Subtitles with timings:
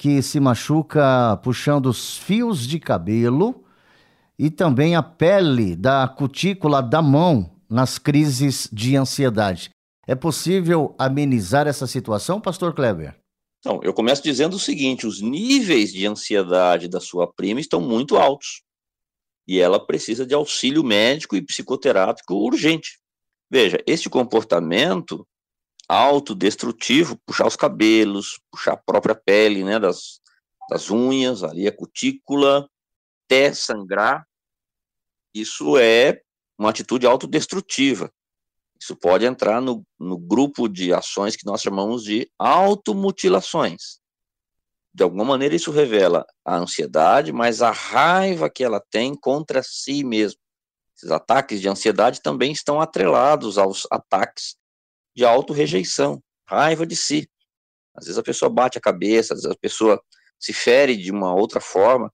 [0.00, 3.62] que se machuca puxando os fios de cabelo
[4.38, 9.68] e também a pele da cutícula da mão nas crises de ansiedade.
[10.06, 13.14] É possível amenizar essa situação, pastor Kleber?
[13.58, 18.16] Então, eu começo dizendo o seguinte: os níveis de ansiedade da sua prima estão muito
[18.16, 18.62] altos.
[19.46, 22.98] E ela precisa de auxílio médico e psicoterápico urgente.
[23.50, 25.28] Veja, este comportamento
[25.92, 30.20] autodestrutivo, puxar os cabelos, puxar a própria pele, né, das,
[30.68, 32.68] das unhas, ali a cutícula,
[33.26, 34.24] até sangrar,
[35.34, 36.20] isso é
[36.56, 38.12] uma atitude autodestrutiva.
[38.80, 43.98] Isso pode entrar no, no grupo de ações que nós chamamos de automutilações.
[44.94, 50.04] De alguma maneira, isso revela a ansiedade, mas a raiva que ela tem contra si
[50.04, 50.38] mesma.
[50.96, 54.56] Esses ataques de ansiedade também estão atrelados aos ataques
[55.14, 57.28] de auto-rejeição, raiva de si.
[57.94, 60.02] Às vezes a pessoa bate a cabeça, às vezes a pessoa
[60.38, 62.12] se fere de uma outra forma,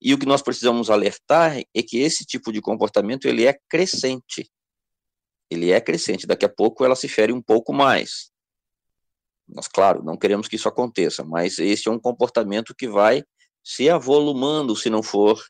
[0.00, 4.50] e o que nós precisamos alertar é que esse tipo de comportamento ele é crescente.
[5.50, 8.30] Ele é crescente, daqui a pouco ela se fere um pouco mais.
[9.48, 13.22] Nós, claro, não queremos que isso aconteça, mas esse é um comportamento que vai
[13.62, 15.42] se avolumando se não for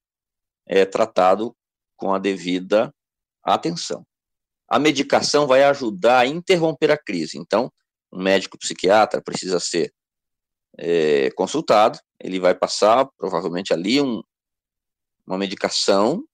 [0.67, 1.57] é, tratado
[1.97, 2.95] com a devida
[3.43, 4.07] atenção.
[4.69, 7.39] A medicação vai ajudar a interromper a crise.
[7.39, 7.71] Então,
[8.13, 9.93] um médico psiquiatra precisa ser
[10.79, 14.23] é, consultado, ele vai passar provavelmente ali um,
[15.27, 16.25] uma medicação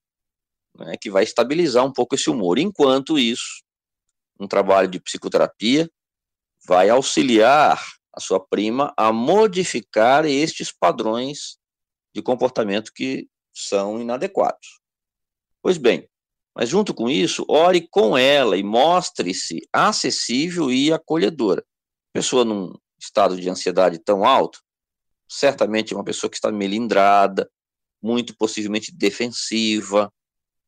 [0.76, 2.58] né, que vai estabilizar um pouco esse humor.
[2.58, 3.62] Enquanto isso,
[4.38, 5.90] um trabalho de psicoterapia
[6.66, 11.58] vai auxiliar a sua prima a modificar estes padrões
[12.14, 14.80] de comportamento que são inadequados.
[15.62, 16.08] Pois bem,
[16.54, 21.64] mas junto com isso, ore com ela e mostre-se acessível e acolhedora.
[22.12, 24.60] Pessoa num estado de ansiedade tão alto,
[25.28, 27.48] certamente é uma pessoa que está melindrada,
[28.02, 30.12] muito possivelmente defensiva,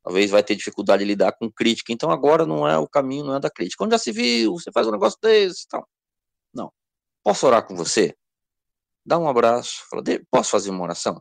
[0.02, 1.92] talvez vai ter dificuldade de lidar com crítica.
[1.92, 3.82] Então agora não é o caminho, não é da crítica.
[3.82, 5.86] Quando já se viu, você faz um negócio desse, tal.
[6.54, 6.72] Não.
[7.22, 8.14] Posso orar com você?
[9.04, 9.84] Dá um abraço.
[9.90, 11.20] Fala, posso fazer uma oração?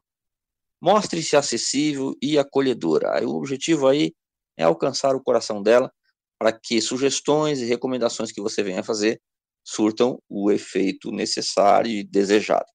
[0.82, 3.18] Mostre-se acessível e acolhedora.
[3.18, 4.14] Aí, o objetivo aí
[4.62, 5.92] é alcançar o coração dela
[6.40, 9.22] para que sugestões e recomendações que você venha fazer
[9.64, 12.66] surtam o efeito necessário e desejado.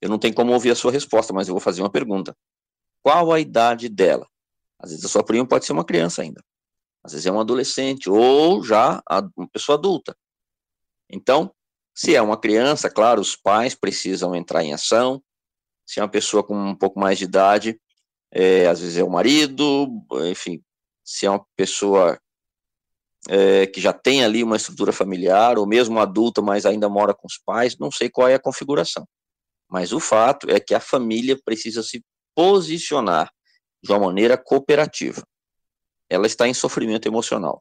[0.00, 2.36] Eu não tenho como ouvir a sua resposta, mas eu vou fazer uma pergunta.
[3.02, 4.26] Qual a idade dela?
[4.78, 6.42] Às vezes a sua prima pode ser uma criança ainda.
[7.02, 9.00] Às vezes é um adolescente ou já
[9.36, 10.16] uma pessoa adulta.
[11.10, 11.52] Então,
[11.94, 15.22] se é uma criança, claro, os pais precisam entrar em ação.
[15.86, 17.80] Se é uma pessoa com um pouco mais de idade,
[18.32, 19.88] é, às vezes é o marido,
[20.28, 20.62] enfim,
[21.06, 22.18] se é uma pessoa
[23.28, 27.26] é, que já tem ali uma estrutura familiar, ou mesmo adulta, mas ainda mora com
[27.26, 29.06] os pais, não sei qual é a configuração.
[29.70, 33.30] Mas o fato é que a família precisa se posicionar
[33.82, 35.22] de uma maneira cooperativa.
[36.10, 37.60] Ela está em sofrimento emocional.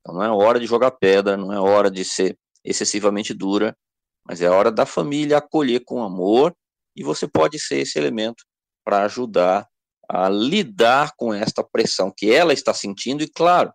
[0.00, 3.76] Então não é hora de jogar pedra, não é hora de ser excessivamente dura,
[4.24, 6.54] mas é hora da família acolher com amor
[6.94, 8.44] e você pode ser esse elemento
[8.84, 9.68] para ajudar
[10.14, 13.72] a lidar com esta pressão que ela está sentindo e, claro,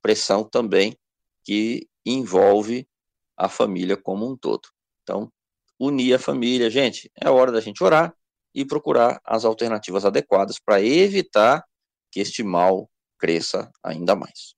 [0.00, 0.96] pressão também
[1.44, 2.88] que envolve
[3.36, 4.66] a família como um todo.
[5.02, 5.30] Então,
[5.78, 8.14] unir a família, gente, é hora da gente orar
[8.54, 11.62] e procurar as alternativas adequadas para evitar
[12.10, 14.57] que este mal cresça ainda mais.